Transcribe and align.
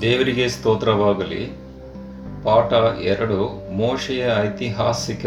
ದೇವರಿಗೆ 0.00 0.48
ಸ್ತೋತ್ರವಾಗಲಿ. 0.48 1.46
ಪಾಠ 2.44 2.72
ಎರಡು, 2.98 3.72
ಮೋಶೆಯ 3.76 4.26
ಐತಿಹಾಸಿಕ 4.40 5.26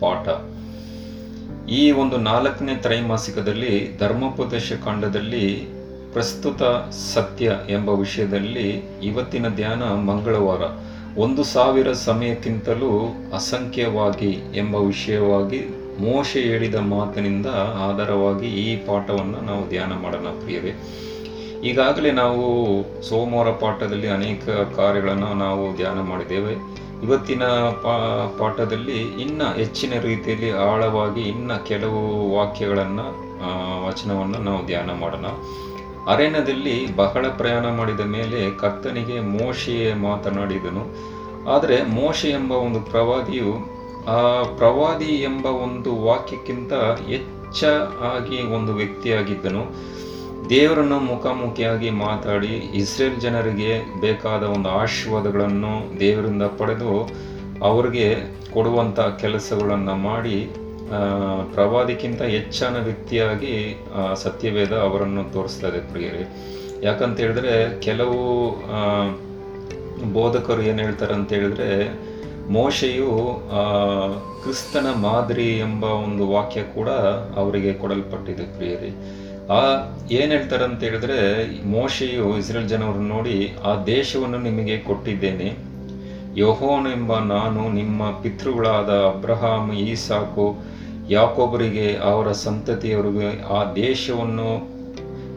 ಪಾಠ. 0.00 0.28
ಈ 1.68 1.90
ಒಂದು 1.90 2.16
ನಾಲ್ಕನೇ 2.16 2.76
ತ್ರೈಮಾಸಿಕದಲ್ಲಿ, 2.76 3.98
ಧರ್ಮೋಪದೇಶ 3.98 4.72
ಕಾಂಡದಲ್ಲಿ 4.72 5.68
ಪ್ರಸ್ತುತ 6.12 6.62
ಸತ್ಯ 6.90 7.52
ಎಂಬ 7.68 7.90
ವಿಷಯದಲ್ಲಿ 7.90 8.82
ಇವತ್ತಿನ 9.02 9.48
ಧ್ಯಾನ 9.48 9.82
ಮಂಗಳವಾರ. 9.82 10.91
ಒಂದು 11.16 11.44
ಸಾವಿರ 11.44 11.92
ಸಮಯಕ್ಕಿಂತಲೂ 11.92 13.14
ಅಸಂಖ್ಯವಾಗಿ 13.34 14.38
ಎಂಬ 14.54 14.74
ವಿಷಯವಾಗಿ 14.74 15.60
ಮೋಶೆ 16.00 16.40
ಹೇಳಿದ 16.40 16.74
ಮಾತಿನಿಂದ 16.74 17.46
ಆಧಾರವಾಗಿ 17.88 18.46
ಈ 18.46 18.76
ಪಾಠವನ್ನು 18.76 19.40
ನಾವು 19.40 19.68
ಧ್ಯಾನ 19.68 19.92
ಮಾಡೋಣ 19.92 20.26
ಪ್ರಿಯವೇ. 20.26 20.72
ಈಗಾಗಲೇ 21.64 22.10
ನಾವು 22.10 22.42
ಸೋಮವಾರ 23.02 23.50
ಪಾಠದಲ್ಲಿ 23.50 24.08
ಅನೇಕ 24.08 24.48
ಕಾರ್ಯಗಳನ್ನು 24.48 25.34
ನಾವು 25.34 25.76
ಧ್ಯಾನ 25.76 26.00
ಮಾಡಿದ್ದೇವೆ. 26.00 26.54
ಇವತ್ತಿನ 27.02 27.44
ಪಾಠದಲ್ಲಿ 28.38 29.00
ಇನ್ನ 29.00 29.42
ಹೆಚ್ಚಿನ 29.56 30.00
ರೀತಿಯಲ್ಲಿ 30.00 30.50
ಆಳವಾಗಿ 30.50 31.20
ಇನ್ನ 31.20 31.52
ಕೆಲವು 31.66 32.32
ವಾಕ್ಯಗಳನ್ನು 32.36 33.06
ವಚನವನ್ನು 33.86 34.38
ನಾವು 34.38 34.66
ಧ್ಯಾನ 34.66 34.90
ಮಾಡೋಣ. 35.00 35.26
ಅರಣ್ಯದಲ್ಲಿ 36.08 36.96
ಬಹಳ 36.96 37.26
ಪ್ರಯಾಣ 37.28 37.66
ಮಾಡಿದ 37.66 38.00
ಮೇಲೆ 38.00 38.50
ಕರ್ತನಿಗೆ 38.50 39.20
ಮೋಶೆಯೇ 39.20 39.94
ಮಾತನಾಡಿದನು. 39.94 41.12
ಆದರೆ 41.50 41.82
ಮೋಶೆ 41.82 42.28
ಎಂಬ 42.28 42.52
ಒಂದು 42.52 42.80
ಪ್ರವಾದಿಯು, 42.80 43.52
ಆ 44.06 44.42
ಪ್ರವಾದಿ 44.42 45.04
ಎಂಬ 45.04 45.46
ಒಂದು 45.46 46.02
ವಾಕ್ಯಕ್ಕಿಂತ 46.02 46.72
ಹೆಚ್ಚಾಗಿ 46.72 48.42
ಒಂದು 48.42 48.74
ವ್ಯಕ್ತಿಯಾಗಿದ್ದನು. 48.74 49.92
ದೇವರನ್ನು 50.48 51.00
ಮುಖಾಮುಖಿಯಾಗಿ 51.00 51.90
ಮಾತಾಡಿ 51.90 52.46
ಇಸ್ರೇಲ್ 52.46 53.20
ಜನರಿಗೆ 53.20 54.00
ಬೇಕಾದ 54.00 54.42
ಒಂದು 54.42 54.68
ಆಶೀರ್ವಾದಗಳನ್ನು 54.68 56.00
ದೇವರಿಂದ 56.00 56.42
ಪಡೆದು 56.42 57.08
ಅವರಿಗೆ 57.62 58.14
ಕೊಡುವಂಥ 58.54 59.00
ಕೆಲಸಗಳನ್ನು 59.00 59.94
ಮಾಡಿ 59.94 60.50
ಪ್ರವಾದಿಕ್ಕಿಂತ 61.54 62.22
ಹೆಚ್ಚಾನ 62.22 62.76
ವ್ಯಕ್ತಿಯಾಗಿ 62.82 63.80
ಸತ್ಯವೇದ 64.14 64.72
ಅವರನ್ನು 64.72 65.32
ತೋರಿಸ್ತಾ 65.32 65.68
ಇದೆ 65.68 65.92
ಪ್ರಿಯರೇ. 65.92 66.36
ಯಾಕಂತ 66.82 67.20
ಹೇಳಿದ್ರೆ, 67.20 67.80
ಕೆಲವು 67.80 68.50
ಬೋಧಕರು 70.12 70.62
ಏನು 70.62 70.78
ಹೇಳ್ತಾರೆ 70.78 71.14
ಅಂತ 71.14 71.32
ಹೇಳಿದ್ರೆ, 71.32 71.98
ಮೋಶೆಯು 72.52 73.40
ಕ್ರಿಸ್ತನ 74.42 74.86
ಮಾದರಿ 74.86 75.58
ಎಂಬ 75.58 75.84
ಒಂದು 75.84 76.30
ವಾಕ್ಯ 76.30 76.62
ಕೂಡ 76.62 76.88
ಅವರಿಗೆ 77.36 77.72
ಕೊಡಲ್ಪಟ್ಟಿದೆ 77.72 78.42
ಪ್ರಿಯರಿ. 78.42 78.88
ಆ, 79.48 79.60
ಏನು 80.10 80.32
ಹೇಳ್ತಾರೆ 80.32 80.64
ಅಂತ 80.64 80.82
ಹೇಳಿದ್ರೆ, 80.82 81.46
ಮೋಶೆಯು 81.66 82.38
ಇಸ್ರೇಲ್ 82.38 82.68
ಜನರನ್ನು 82.68 83.08
ನೋಡಿ, 83.08 83.56
ಆ 83.64 83.84
ದೇಶವನ್ನು 83.84 84.38
ನಿಮಗೆ 84.38 84.78
ಕೊಟ್ಟಿದ್ದೇನೆ. 84.78 85.56
ಯೋಹೋನ್ 86.36 86.86
ಎಂಬ 86.86 87.18
ನಾನು 87.18 87.72
ನಿಮ್ಮ 87.72 88.10
ಪಿತೃಗಳಾದ 88.10 88.90
ಅಬ್ರಹಾಮ್, 88.90 89.72
ಈಸಾಕು 89.72 90.71
ಯಾಕೊಬ್ಬರಿಗೆ 91.10 91.96
ಅವರ 91.96 92.32
ಸಂತತಿಯವರಿಗೆ 92.32 93.28
ಆ 93.42 93.72
ದೇಶವನ್ನು 93.72 94.72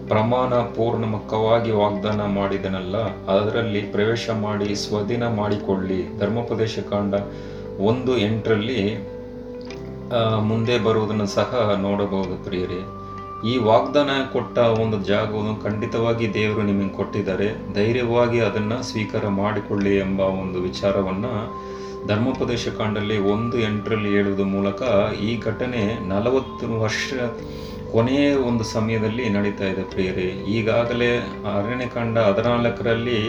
ಪ್ರಮಾಣ 0.07 0.53
ಪೂರ್ಣಮುಖವಾಗಿ 0.53 1.71
ವಾಗ್ದಾನ 1.71 2.21
ಮಾಡಿದನಲ್ಲ, 2.25 2.97
ಅದರಲ್ಲಿ 3.27 3.81
ಪ್ರವೇಶ 3.81 4.29
ಮಾಡಿ 4.29 4.75
ಸ್ವಾಧೀನ 4.75 5.27
ಮಾಡಿಕೊಳ್ಳಿ. 5.27 6.19
ಧರ್ಮೋಪದೇಶ 6.19 6.79
ಕಾಂಡ 6.79 7.15
ಒಂದು 7.79 8.17
ಎಂಟರಲ್ಲಿ 8.17 8.81
ಮುಂದೆ 10.41 10.79
ಬರುವುದನ್ನು 10.79 11.25
ಸಹ 11.25 11.79
ನೋಡಬಹುದು 11.81 12.43
ಪ್ರಿಯರೇ. 12.43 12.81
ಈ 13.51 13.57
ವಾಗ್ದಾನ 13.57 14.09
ಕೊಟ್ಟ 14.33 14.57
ಒಂದು 14.57 15.03
ಜಾಗವನ್ನು 15.03 15.55
ಖಂಡಿತವಾಗಿ 15.63 16.33
ದೇವರು 16.33 16.61
ನಿಮಗೆ 16.61 16.89
ಕೊಟ್ಟಿದ್ದಾರೆ. 16.89 17.73
ಧೈರ್ಯವಾಗಿ 17.73 18.39
ಅದನ್ನು 18.39 18.83
ಸ್ವೀಕಾರ 18.83 19.27
ಮಾಡಿಕೊಳ್ಳಿ 19.27 19.97
ಎಂಬ 19.97 20.19
ಒಂದು 20.19 20.59
ವಿಚಾರವನ್ನು 20.59 21.33
ಧರ್ಮೋಪದೇಶ 22.07 22.67
ಕಾಂಡಲ್ಲಿ 22.77 23.17
ಒಂದು 23.17 23.57
ಎಂಟರಲ್ಲಿ 23.59 24.09
ಹೇಳುವುದ 24.09 24.43
ಮೂಲಕ 24.47 24.81
ಈ 25.21 25.39
ಘಟನೆ 25.39 25.81
ನಲವತ್ತು 26.07 26.79
ವರ್ಷ 26.79 27.13
ಕೊನೆಯ 27.91 28.35
ಒಂದು 28.35 28.63
ಸಮಯದಲ್ಲಿ 28.63 29.25
ನಡೀತಾ 29.29 29.65
ಇದೆ 29.65 29.83
ಪ್ರಿಯರೇ. 29.83 30.27
ಈಗಾಗಲೇ 30.47 31.11
ಅರಣ್ಯಕಾಂಡ 31.55 32.17
ಹದಿನಾಲ್ಕರಲ್ಲಿ 32.19 33.19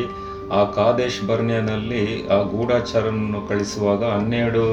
ಆ 0.52 0.64
ಕಾದೇಶ್ 0.70 1.20
ಬರ್ನಿಯನಲ್ಲಿ 1.24 2.02
ಆ 2.26 2.42
ಗೂಢಾಚಾರವನ್ನು 2.42 3.40
ಕಳಿಸುವಾಗ 3.48 4.04
ಹನ್ನೆರಡು 4.04 4.64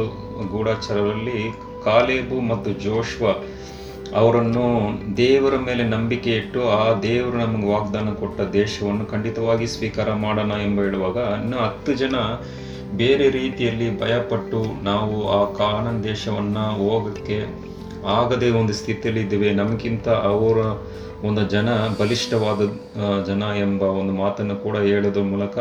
ಗೂಢಾಚಾರರಲ್ಲಿ 0.52 1.40
ಕಾಲೇಬು 1.84 2.38
ಮತ್ತು 2.42 2.72
ಜೋಶ್ವ 2.84 3.26
ಅವರನ್ನು 4.16 4.66
ದೇವರ 5.18 5.56
ಮೇಲೆ 5.58 5.84
ನಂಬಿಕೆ 5.84 6.32
ಇಟ್ಟು 6.32 6.62
ಆ 6.72 6.84
ದೇವರು 7.02 7.38
ನಮಗೆ 7.38 7.68
ವಾಗ್ದಾನ 7.68 8.10
ಕೊಟ್ಟ 8.14 8.42
ದೇಶವನ್ನು 8.54 9.06
ಖಂಡಿತವಾಗಿ 9.06 9.68
ಸ್ವೀಕಾರ 9.68 10.14
ಮಾಡೋಣ 10.18 10.52
ಎಂಬ 10.66 10.80
ಹೇಳುವಾಗ 10.82 11.18
ಇನ್ನು 11.42 11.58
ಹತ್ತು 11.58 11.94
ಜನ 11.94 12.16
ಬೇರೆ 12.98 13.30
ರೀತಿಯಲ್ಲಿ 13.30 14.00
ಭಯಪಟ್ಟು 14.00 14.60
ನಾವು 14.84 15.16
ಆ 15.38 15.40
ಕಾನನ್ 15.54 16.04
ದೇಶವನ್ನು 16.04 16.64
ಹೋಗೋಕ್ಕೆ 16.76 17.38
ಆಗದೆ 18.06 18.50
ಒಂದು 18.50 18.74
ಸ್ಥಿತಿಯಲ್ಲಿ 18.74 19.22
ಇದ್ದೇವೆ. 19.22 19.50
ನಮಗಿಂತ 19.54 20.08
ಅವರ 20.32 20.60
ಒಂದು 21.26 21.44
ಜನ, 21.50 21.70
ಬಲಿಷ್ಠವಾದ 22.00 22.62
ಜನ 23.26 23.44
ಎಂಬ 23.58 23.82
ಒಂದು 23.82 24.14
ಮಾತನ್ನು 24.14 24.56
ಕೂಡ 24.56 24.78
ಹೇಳೋದ್ರ 24.78 25.22
ಮೂಲಕ 25.22 25.58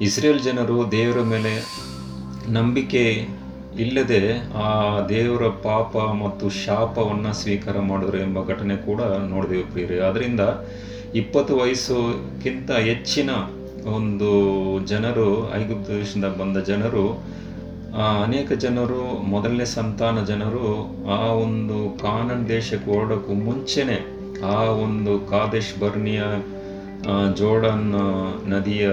ಇಸ್ರೇಲ್ 0.00 0.40
ಜನರು 0.40 0.76
ದೇವರ 0.90 1.20
ಮೇಲೆ 1.22 1.52
ನಂಬಿಕೆ 2.52 3.04
ಇಲ್ಲದೆ 3.78 4.22
ಆ 4.64 4.70
ದೇವರ 5.08 5.44
ಪಾಪ 5.62 5.96
ಮತ್ತು 5.96 6.48
ಶಾಪವನ್ನು 6.64 7.32
ಸ್ವೀಕಾರ 7.32 7.78
ಮಾಡಿದ್ರು 7.80 8.18
ಎಂಬ 8.18 8.38
ಘಟನೆ 8.48 8.76
ಕೂಡ 8.76 9.00
ನೋಡಿದೆವು 9.02 9.66
ಪ್ರಿಯರೇ. 9.72 9.98
ಅದರಿಂದ 9.98 10.40
ಇಪ್ಪತ್ತು 11.14 11.56
ವಯಸ್ಸುಕ್ಕಿಂತ 11.56 12.70
ಹೆಚ್ಚಿನ 12.70 13.30
ಒಂದು 13.92 14.30
ಜನರು, 14.86 15.28
ಐಗುಪ್ತ 15.56 15.88
ದೇಶದಿಂದ 15.90 16.28
ಬಂದ 16.40 16.56
ಜನರು 16.68 17.04
ಅನೇಕ 18.22 18.50
ಜನರು, 18.64 19.00
ಮೊದಲನೇ 19.32 19.66
ಸಂತಾನ 19.74 20.18
ಜನರು 20.24 20.66
ಆ 21.16 21.20
ಒಂದು 21.44 21.76
ಕಾನನ್ 21.98 22.44
ದೇಶಕ್ಕೆ 22.48 22.88
ಹೊರಡೋಕ್ಕೂ 22.92 23.34
ಮುಂಚೆನೆ 23.48 23.98
ಆ 24.52 24.58
ಒಂದು 24.84 25.12
ಕಾದೇಶ್ 25.30 25.72
ಬರ್ನಿಯ 25.80 26.22
ಜೋಡನ್ 27.38 27.88
ನದಿಯ 28.52 28.86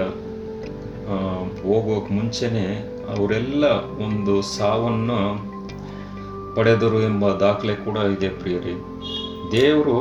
ಹೋಗೋಕೆ 1.63 2.13
ಮುಂಚೆನೆ 2.13 2.65
ಅವರೆಲ್ಲ 3.15 3.63
ಒಂದು 4.05 4.35
ಸಾವನ್ನು 4.57 5.19
ಪಡೆದರು 6.55 6.99
ಎಂಬ 7.01 7.25
ದಾಖಲೆ 7.43 7.75
ಕೂಡ 7.85 7.97
ಇದೆ 8.15 8.29
ಪ್ರಿಯರಿ. 8.41 8.75
ದೇವರು, 9.51 9.99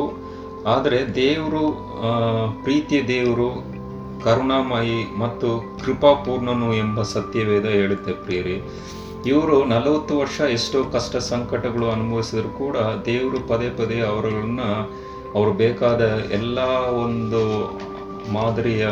ಆದರೆ 0.67 0.99
ದೇವರು 1.15 1.65
ಪ್ರೀತಿಯ 2.63 3.01
ದೇವರು 3.09 3.51
ಕರುಣಾಮಯಿ 4.25 5.19
ಮತ್ತು 5.19 5.79
ಕೃಪಾಪೂರ್ಣನು 5.85 6.75
ಎಂಬ 6.75 7.03
ಸತ್ಯವೇದ 7.03 7.65
ಹೇಳುತ್ತೆ 7.65 8.13
ಪ್ರಿಯರಿ. 8.13 8.57
ಇವರು 9.27 9.65
ನಲವತ್ತು 9.65 10.19
ವರ್ಷ 10.19 10.41
ಎಷ್ಟೋ 10.41 10.85
ಕಷ್ಟ 10.85 11.17
ಸಂಕಟಗಳು 11.17 11.91
ಅನುಭವಿಸಿದ್ರು 11.91 12.49
ಕೂಡ 12.49 12.77
ದೇವರು 13.05 13.49
ಪದೇ 13.49 13.71
ಪದೇ 13.71 14.01
ಅವರನ್ನ 14.01 14.61
ಅವರು 15.35 15.53
ಬೇಕಾದ 15.53 16.01
ಎಲ್ಲ 16.33 16.59
ಒಂದು 17.05 17.43
ಮಾದರಿಯ 18.33 18.87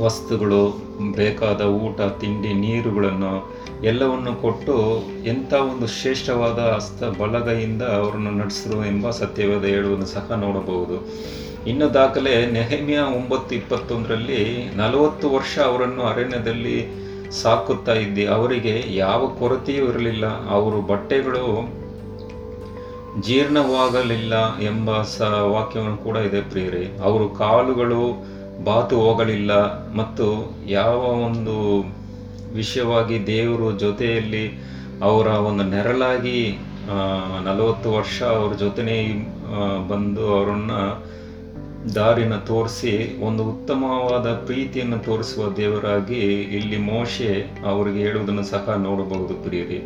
ವಸ್ತುಗಳು, 0.00 0.82
ಬೇಕಾದ 1.12 1.60
ಊಟ, 1.60 2.00
ತಿಂಡಿ, 2.00 2.52
ನೀರುಗಳನ್ನು 2.52 3.52
ಎಲ್ಲವನ್ನು 3.84 4.34
ಕೊಟ್ಟು 4.34 4.76
ಎಂಥ 5.24 5.52
ಒಂದು 5.52 5.86
ಶ್ರೇಷ್ಠವಾದ 5.86 6.58
ಹಸ್ತ, 6.58 7.04
ಬಲಗೈಯಿಂದ 7.04 7.82
ಅವರನ್ನು 7.82 8.30
ನಡೆಸಿರು 8.30 8.84
ಎಂಬ 8.84 9.10
ಸತ್ಯವೇದ 9.10 9.64
ಹೇಳುವುದನ್ನು 9.64 10.06
ಸಹ 10.06 10.32
ನೋಡಬಹುದು. 10.32 10.96
ಇನ್ನು 11.68 11.94
ದಾಖಲೆ 11.94 12.34
ನೆಹಮಿಯ 12.52 12.98
ಒಂಬತ್ತು 12.98 13.54
ಇಪ್ಪತ್ತೊಂದರಲ್ಲಿ 13.54 14.42
ನಲವತ್ತು 14.76 15.26
ವರ್ಷ 15.30 15.58
ಅವರನ್ನು 15.58 16.02
ಅರಣ್ಯದಲ್ಲಿ 16.02 16.76
ಸಾಕುತ್ತಾ 17.42 17.94
ಇದ್ದಿ. 17.94 18.24
ಅವರಿಗೆ 18.26 18.74
ಯಾವ 18.94 19.28
ಕೊರತೆಯೂ 19.40 19.84
ಇರಲಿಲ್ಲ. 19.88 20.26
ಅವರು 20.56 20.78
ಬಟ್ಟೆಗಳು 20.82 21.44
ಜೀರ್ಣವಾಗಲಿಲ್ಲ 23.26 24.34
ಎಂಬ 24.60 25.02
ಸ 25.02 25.20
ವಾಕ್ಯವನ್ನು 25.54 25.96
ಕೂಡ 25.96 26.16
ಇದೆ 26.16 26.40
ಪ್ರಿಯರಿ. 26.50 26.84
ಅವರು 27.02 27.28
ಕಾಲುಗಳು 27.42 28.02
ಬಾತು 28.64 28.96
ಹೋಗಲಿಲ್ಲ 29.00 29.52
ಮತ್ತು 29.94 30.26
ಯಾವ 30.78 30.98
ಒಂದು 31.28 31.56
ವಿಷಯವಾಗಿ 32.54 33.26
ದೇವರು 33.26 33.72
ಜೊತೆಯಲ್ಲಿ 33.84 34.44
ಅವರ 35.02 35.26
ಒಂದು 35.50 35.64
ನೆರಳಾಗಿ 35.64 36.40
ನಲವತ್ತು 37.44 37.88
ವರ್ಷ 37.92 38.22
ಅವ್ರ 38.22 38.52
ಜೊತೆನೇ 38.54 38.98
ಬಂದು 39.88 40.24
ಅವರನ್ನ 40.36 40.72
ದಾರಿನ 41.94 42.36
ತೋರಿಸಿ, 42.36 43.22
ಒಂದು 43.22 43.44
ಉತ್ತಮವಾದ 43.44 44.26
ಪ್ರೀತಿಯನ್ನು 44.32 44.98
ತೋರಿಸುವ 44.98 45.52
ದೇವರಾಗಿ 45.52 46.18
ಇಲ್ಲಿ 46.30 46.76
ಮೋಶೆ 46.76 47.60
ಅವರಿಗೆ 47.66 47.98
ಹೇಳುವುದನ್ನು 47.98 48.42
ಸಹ 48.42 48.74
ನೋಡಬಹುದು 48.76 49.34
ಪ್ರಿಯರಿ. 49.34 49.76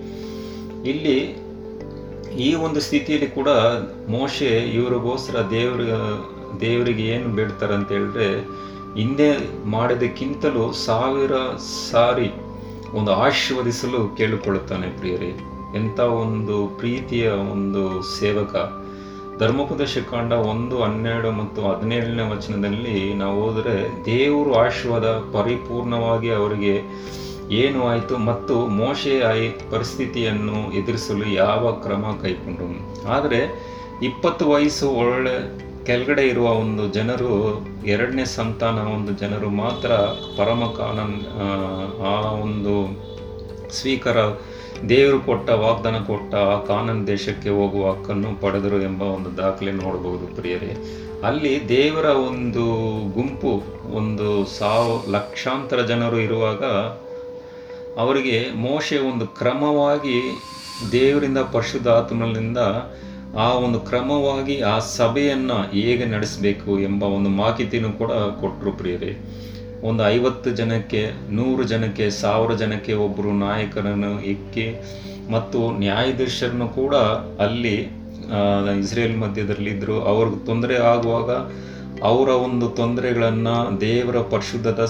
ಇಲ್ಲಿ 0.91 1.45
ಈ 2.39 2.55
ಒಂದು 2.55 2.81
ಸ್ಥಿತಿಯಲ್ಲಿ 2.81 3.29
ಕೂಡ 3.29 3.49
ಮೋಶೆ 4.09 4.47
ಇವರಿಗೋಸ್ಕರ 4.47 5.39
ದೇವರ, 5.51 5.81
ದೇವರಿಗೆ 6.61 7.03
ಏನು 7.03 7.29
ಬೇಡ್ತಾರೆ 7.29 7.75
ಅಂತ 7.75 7.93
ಹೇಳಿದ್ರೆ, 7.93 8.43
ಹಿಂದೆ 8.99 9.31
ಮಾಡಿದಕ್ಕಿಂತಲೂ 9.67 10.73
ಸಾವಿರ 10.73 11.33
ಸಾರಿ 11.91 12.31
ಒಂದು 12.93 13.13
ಆಶೀರ್ವದಿಸಲು 13.13 14.17
ಕೇಳಿಕೊಳ್ಳುತ್ತಾನೆ 14.17 14.99
ಪ್ರಿಯರಿ. 14.99 15.31
ಎಂಥ 15.77 16.01
ಒಂದು 16.01 16.67
ಪ್ರೀತಿಯ 16.67 17.29
ಒಂದು 17.29 18.03
ಸೇವಕ. 18.03 18.84
ಧರ್ಮೋಪದೇಶ 19.39 19.99
ಕಾಂಡ 20.11 20.33
ಒಂದು 20.33 20.83
ಹನ್ನೆರಡು 20.83 21.31
ಮತ್ತು 21.31 21.63
ಹದಿನೇಳನೇ 21.63 22.31
ವಚನದಲ್ಲಿ 22.31 23.15
ನಾವು 23.15 23.43
ಹೋದರೆ 23.43 24.05
ದೇವರು 24.05 24.55
ಆಶೀರ್ವಾದ 24.55 25.05
ಪರಿಪೂರ್ಣವಾಗಿ 25.33 26.31
ಅವರಿಗೆ 26.31 26.75
ಏನು 27.55 27.87
ಆಯಿತು 27.87 28.17
ಮತ್ತು 28.19 28.67
ಮೋಶೆ 28.77 29.23
ಆಯಿ 29.23 29.71
ಪರಿಸ್ಥಿತಿಯನ್ನು 29.71 30.73
ಎದುರಿಸಲು 30.73 31.29
ಯಾವ 31.35 31.73
ಕ್ರಮ 31.83 32.19
ಕೈಗೊಂಡು. 32.23 32.67
ಆದರೆ 33.09 33.41
ಇಪ್ಪತ್ತು 34.03 34.51
ವಯಸ್ಸು 34.51 34.91
ಒಳ್ಳೆ 34.91 35.35
ಕೆಳಗಡೆ 35.85 36.27
ಇರುವ 36.27 36.47
ಒಂದು 36.55 36.89
ಜನರು 36.89 37.33
ಎರಡನೇ 37.85 38.25
ಸಂತಾನ 38.25 38.79
ಒಂದು 38.79 39.13
ಜನರು 39.13 39.51
ಮಾತ್ರ 39.57 39.91
ಪರಮ 40.37 40.63
ಆ, 41.41 41.49
ಆ 42.07 42.31
ಒಂದು 42.41 42.75
ಸ್ವೀಕಾರ 43.71 44.19
ದೇವರು 44.89 45.21
ಕೊಟ್ಟ 45.21 45.51
ವಾಗ್ದಾನ 45.51 45.97
ಕೊಟ್ಟ 45.97 46.35
ಆ 46.35 46.65
ಕಾನನ್ 46.65 47.07
ದೇಶಕ್ಕೆ 47.07 47.49
ಹೋಗುವ 47.49 47.93
ಹಕ್ಕನ್ನು 47.93 48.41
ಪಡೆದರು 48.41 48.83
ಎಂಬ 48.83 49.03
ಒಂದು 49.03 49.37
ದಾಖಲೆ 49.37 49.73
ನೋಡಬಹುದು 49.73 50.27
ಪ್ರಿಯರೇ. 50.27 50.77
ಅಲ್ಲಿ 51.25 51.69
ದೇವರ 51.69 52.05
ಒಂದು 52.05 52.65
ಗುಂಪು, 53.13 53.63
ಒಂದು 53.97 54.45
ಸಾವು, 54.45 55.11
ಲಕ್ಷಾಂತರ 55.11 55.81
ಜನರು 55.81 56.19
ಇರುವಾಗ 56.19 56.65
ಅವರಿಗೆ 57.99 58.51
ಮೋಶೆ 58.55 58.99
ಒಂದು 58.99 59.27
ಕ್ರಮವಾಗಿ 59.27 60.43
ದೇವರಿಂದ 60.93 61.39
ಪರಿಶುದ್ಧ 61.39 61.89
ಆತ್ಮನಿಂದ 61.89 62.59
ಆ 63.39 63.53
ಒಂದು 63.53 63.81
ಕ್ರಮವಾಗಿ 63.81 64.61
ಆ 64.61 64.79
ಸಭೆಯನ್ನು 64.79 65.55
ಹೇಗೆ 65.55 66.05
ನಡೆಸಬೇಕು 66.05 66.79
ಎಂಬ 66.79 67.03
ಒಂದು 67.03 67.31
ಮಾಹಿತಿನೂ 67.31 67.93
ಕೂಡ 67.93 68.13
ಕೊಟ್ಟರು 68.13 68.73
ಪ್ರಿಯರೇ. 68.73 69.17
ಒಂದು 69.89 70.03
ಐವತ್ತು 70.17 70.49
ಜನಕ್ಕೆ, 70.51 71.01
ನೂರು 71.39 71.63
ಜನಕ್ಕೆ, 71.73 72.05
ಸಾವಿರ 72.23 72.53
ಜನಕ್ಕೆ 72.63 72.93
ಒಬ್ಬರು 73.07 73.33
ನಾಯಕರನ್ನು 73.47 74.13
ಇಕ್ಕಿ 74.33 74.67
ಮತ್ತು 75.35 75.59
ನ್ಯಾಯಾಧೀಶರನ್ನು 75.83 76.69
ಕೂಡ 76.81 76.95
ಅಲ್ಲಿ 77.45 77.77
ಇಸ್ರೇಲ್ 78.83 79.17
ಮಧ್ಯದಲ್ಲಿದ್ದರು. 79.25 79.97
ಅವ್ರಿಗೆ 80.13 80.39
ತೊಂದರೆ 80.47 80.77
ಆಗುವಾಗ 80.93 81.31
ಅವರ 82.09 82.29
ಒಂದು 82.47 82.67
ತೊಂದರೆಗಳನ್ನು 82.79 83.57
ದೇವರ 83.81 84.19
ಪರಿಶುದ್ಧದ 84.33 84.83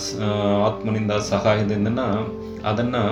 ಆತ್ಮನಿಂದ 0.68 1.12
ಸಹಾಯದಿಂದ 1.32 2.02
ಅದನ್ನು 2.68 3.02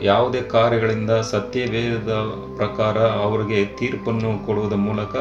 ಯಾವುದೇ 0.00 0.40
ಕಾರ್ಯಗಳಿಂದ 0.52 1.12
ಸತ್ಯವೇದ 1.30 2.12
ಪ್ರಕಾರ 2.56 2.98
ಅವರಿಗೆ 3.24 3.58
ತೀರ್ಪನ್ನು 3.78 4.30
ಕೊಡುವುದರ 4.46 4.80
ಮೂಲಕ 4.80 5.16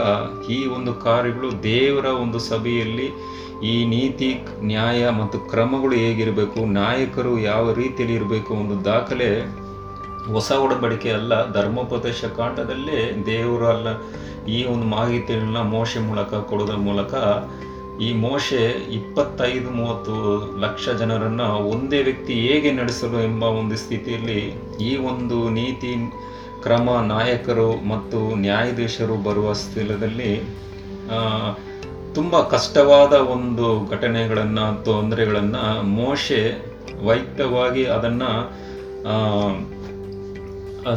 ಈ 0.50 0.60
ಒಂದು 0.68 0.92
ಕಾರ್ಯಗಳು 1.00 1.50
ದೇವರ 1.64 2.08
ಒಂದು 2.24 2.40
ಸಭೆಯಲ್ಲಿ 2.50 3.08
ಈ 3.64 3.76
ನೀತಿ, 3.86 4.30
ನ್ಯಾಯ 4.64 5.10
ಮತ್ತು 5.10 5.38
ಕ್ರಮಗಳು 5.52 5.96
ಹೇಗಿರಬೇಕು, 5.96 6.60
ನಾಯಕರು 6.80 7.34
ಯಾವ 7.44 7.74
ರೀತಿಯಲ್ಲಿ 7.74 8.16
ಇರಬೇಕು 8.16 8.52
ಒಂದು 8.54 8.76
ದಾಖಲೆ 8.86 9.30
ಹೊಸ 10.34 10.52
ಒಡಂಬಡಿಕೆ 10.64 11.10
ಅಲ್ಲ, 11.12 11.34
ಧರ್ಮೋಪದೇಶ 11.52 12.26
ಕಾಂಡದಲ್ಲೇ 12.38 13.00
ದೇವರು 13.26 13.68
ಅಲ್ಲ 13.68 13.88
ಈ 14.48 14.60
ಒಂದು 14.66 14.86
ಮಾಹಿತಿಯನ್ನ 14.88 15.62
ಮೋಶೆ 15.76 16.00
ಮೂಲಕ 16.00 16.34
ಕೊಡೋದ್ರ 16.50 16.78
ಮೂಲಕ 16.88 17.14
ಈ 18.00 18.08
ಮೋಶೆ 18.14 18.64
ಇಪ್ಪತ್ತೈದು 18.94 19.70
ಮೂವತ್ತು 19.70 20.16
ಲಕ್ಷ 20.60 20.90
ಜನರನ್ನು 20.98 21.48
ಒಂದೇ 21.70 22.00
ವ್ಯಕ್ತಿ 22.02 22.34
ಹೇಗೆ 22.40 22.72
ನಡೆಸಲು 22.72 23.18
ಎಂಬ 23.22 23.44
ಒಂದು 23.60 23.76
ಸ್ಥಿತಿಯಲ್ಲಿ 23.78 24.42
ಈ 24.82 24.92
ಒಂದು 25.08 25.38
ನೀತಿ 25.50 25.92
ಕ್ರಮ 26.62 26.90
ನಾಯಕರು 27.08 27.70
ಮತ್ತು 27.88 28.20
ನ್ಯಾಯಾಧೀಶರು 28.36 29.16
ಬರುವ 29.24 29.50
ಸ್ಥಳದಲ್ಲಿ 29.54 30.32
ತುಂಬ 32.14 32.36
ಕಷ್ಟವಾದ 32.48 33.14
ಒಂದು 33.32 33.66
ಘಟನೆಗಳನ್ನು 33.86 34.68
ತೊಂದರೆಗಳನ್ನು 34.86 35.66
ಮೋಶೆ 35.96 36.42
ವೈಯಕ್ತವಾಗಿ 37.06 37.84
ಅದನ್ನು 37.86 38.32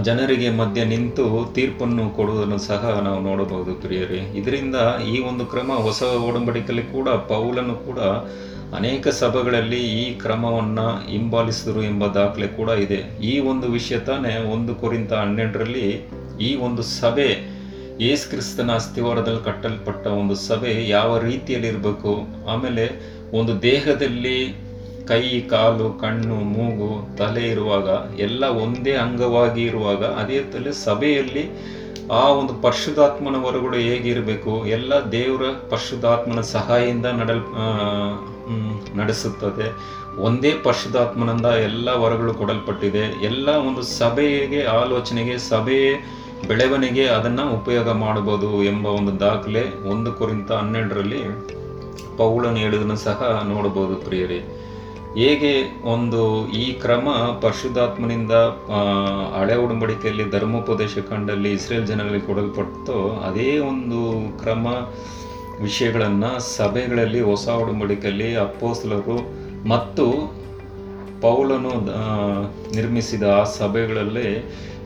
ಜನರಿಗೆ 0.06 0.48
ಮಧ್ಯೆ 0.50 0.84
ನಿಂತು 0.84 1.24
ತೀರ್ಪನ್ನು 1.54 2.04
ಕೊಡುವುದನ್ನು 2.16 2.58
ಸಹ 2.58 2.82
ನಾವು 3.06 3.20
ನೋಡಬಹುದು 3.20 3.74
ಪ್ರಿಯರೇ. 3.74 4.20
ಇದರಿಂದ 4.40 4.76
ಈ 5.12 5.18
ಒಂದು 5.20 5.46
ಕ್ರಮ 5.46 5.72
ಹೊಸ 5.86 6.02
ಒಡಂಬಡಿಕೆಯಲ್ಲಿ 6.28 6.82
ಕೂಡ 6.92 7.08
ಪೌಲನ್ನು 7.08 7.74
ಕೂಡ 7.74 8.00
ಅನೇಕ 8.78 9.08
ಸಭೆಗಳಲ್ಲಿ 9.20 9.80
ಈ 10.02 10.04
ಕ್ರಮವನ್ನು 10.14 10.86
ಹಿಂಬಾಲಿಸಿದರು 11.12 11.82
ಎಂಬ 11.82 12.06
ದಾಖಲೆ 12.06 12.48
ಕೂಡ 12.58 12.70
ಇದೆ. 12.84 13.00
ಈ 13.30 13.38
ಒಂದು 13.52 13.68
ವಿಷಯ 13.68 13.98
ತಾನೇ 13.98 14.34
ಒಂದು 14.54 14.74
ಕುರಿತ 14.74 15.12
ಹನ್ನೆರಡರಲ್ಲಿ 15.12 15.86
ಈ 16.48 16.50
ಒಂದು 16.66 16.82
ಸಭೆ, 16.82 17.30
ಯೇಸು 18.06 18.24
ಕ್ರಿಸ್ತನ 18.30 18.74
ಅಸ್ಥಿವಾರದಲ್ಲಿ 18.80 19.44
ಕಟ್ಟಲ್ಪಟ್ಟ 19.44 20.06
ಒಂದು 20.20 20.34
ಸಭೆ 20.34 20.88
ಯಾವ 20.88 21.18
ರೀತಿಯಲ್ಲಿ 21.18 21.68
ಇರಬೇಕು 21.68 22.12
ಆಮೇಲೆ 22.52 22.84
ಒಂದು 23.38 23.62
ದೇಹದಲ್ಲಿ 23.62 24.36
ಕೈ, 25.10 25.24
ಕಾಲು, 25.40 25.86
ಕಣ್ಣು, 26.00 26.38
ಮೂಗು, 26.54 26.90
ತಲೆ 27.16 27.44
ಇರುವಾಗ, 27.48 27.88
ಎಲ್ಲ 28.18 28.44
ಒಂದೇ 28.64 28.94
ಅಂಗವಾಗಿ 29.04 29.62
ಇರುವಾಗ, 29.62 30.02
ಅದೇ 30.04 30.40
ತಲೆ 30.52 30.72
ಸಭೆಯಲ್ಲಿ 30.72 31.44
ಆ 32.12 32.22
ಒಂದು 32.28 32.52
ಪರ್ಶುದಾತ್ಮನ 32.62 33.36
ಹೊರಗಡೆ 33.36 33.80
ಹೇಗಿರಬೇಕು 33.82 34.52
ಎಲ್ಲ 34.66 34.92
ದೇವರ 35.12 35.44
ಪರಶುದಾತ್ಮನ 35.70 36.40
ಸಹಾಯದಿಂದ 36.40 37.06
ನಡಲ್ 37.20 37.42
ನಡೆಸುತ್ತದೆ. 38.98 39.66
ಒಂದೇ 40.20 40.52
ಪರಶುದಾತ್ಮನಿಂದ 40.64 41.46
ಎಲ್ಲ 41.46 41.88
ವರಗಳು 42.02 42.32
ಕೊಡಲ್ಪಟ್ಟಿದೆ. 42.34 43.04
ಎಲ್ಲ 43.22 43.48
ಒಂದು 43.68 43.82
ಸಭೆಗೆ, 43.98 44.62
ಆಲೋಚನೆಗೆ, 44.78 45.38
ಸಭೆ 45.50 45.80
ಬೆಳವಣಿಗೆ 46.48 47.04
ಅದನ್ನು 47.06 47.44
ಉಪಯೋಗ 47.54 47.88
ಮಾಡಬಹುದು 48.04 48.50
ಎಂಬ 48.62 48.86
ಒಂದು 48.98 49.12
ದಾಖಲೆ 49.20 49.64
ಒಂದು 49.90 50.12
ಕುರಿತ 50.12 50.52
ಹನ್ನೆರಡರಲ್ಲಿ 50.52 51.22
ಪೌಳನು 52.16 52.56
ಹೇಳುವುದನ್ನು 52.56 52.98
ಸಹ 53.08 53.20
ನೋಡಬಹುದು 53.48 53.96
ಪ್ರಿಯರೇ. 54.06 54.40
ಹೇಗೆ 55.16 55.52
ಒಂದು 55.84 56.20
ಈ 56.52 56.72
ಕ್ರಮ 56.74 57.08
ಪರಿಶುದ್ಧಾತ್ಮನಿಂದ 57.40 58.34
ಆ, 58.70 58.80
ಹಳೆ 59.38 59.54
ಉಡಂಬಡಿಕೆಯಲ್ಲಿ 59.54 60.30
ಧರ್ಮೋಪದೇಶ 60.30 60.98
ಕಂಡಲ್ಲಿ 61.08 61.52
ಇಸ್ರೇಲ್ 61.52 61.86
ಜನರಲ್ಲಿ 61.86 62.20
ಕೊಡಲ್ಪಟ್ಟೋ 62.20 62.98
ಅದೇ 63.20 63.58
ಒಂದು 63.68 64.00
ಕ್ರಮ 64.38 64.66
ವಿಷಯಗಳನ್ನು 65.60 66.40
ಸಭೆಗಳಲ್ಲಿ 66.50 67.20
ಹೊಸ 67.20 67.48
ಉಡಂಬಡಿಕೆಯಲ್ಲಿ 67.56 68.36
ಅಪ್ಪೋಸ್ಲರು 68.36 69.16
ಮತ್ತು 69.68 70.06
ಪೌಲನು 71.20 71.72
ನಿರ್ಮಿಸಿದ 72.74 73.22
ಆ 73.34 73.44
ಸಭೆಗಳಲ್ಲಿ 73.54 74.28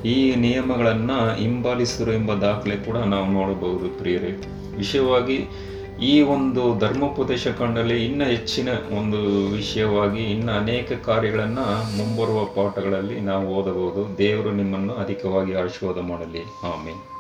ಈ 0.05 0.35
ನಿಯಮಗಳನ್ನು 0.37 1.35
ಹಿಂಬಾಲಿಸಿರು 1.35 2.13
ಎಂಬ 2.13 2.33
ದಾಖಲೆ 2.41 2.77
ಕೂಡ 2.77 2.97
ನಾವು 3.07 3.31
ನೋಡಬಹುದು 3.31 3.89
ಪ್ರಿಯರೇ. 3.99 4.33
ವಿಷಯವಾಗಿ 4.77 5.37
ಈ 6.03 6.23
ಒಂದು 6.23 6.79
ಧರ್ಮೋಪದೇಶ 6.79 7.49
ಕಂಡಲ್ಲಿ 7.49 8.05
ಇನ್ನೂ 8.05 8.25
ಹೆಚ್ಚಿನ 8.25 8.69
ಒಂದು 8.99 9.47
ವಿಷಯವಾಗಿ 9.47 10.23
ಇನ್ನು 10.23 10.53
ಅನೇಕ 10.53 10.93
ಕಾರ್ಯಗಳನ್ನು 10.93 11.97
ಮುಂಬರುವ 11.97 12.45
ಪಾಠಗಳಲ್ಲಿ 12.45 13.21
ನಾವು 13.21 13.47
ಓದಬಹುದು. 13.47 14.19
ದೇವರು 14.19 14.53
ನಿಮ್ಮನ್ನು 14.53 14.95
ಅಧಿಕವಾಗಿ 14.95 15.55
ಆಶೀರ್ವಾದ 15.55 16.05
ಮಾಡಲಿ. 16.05 16.43
ಆಮೇಲೆ 16.43 17.14